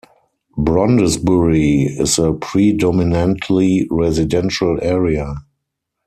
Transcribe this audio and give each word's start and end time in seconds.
Brondesbury 0.57 1.83
is 1.99 2.17
a 2.17 2.33
predominantly 2.33 3.85
residential 3.91 4.79
area. 4.81 5.35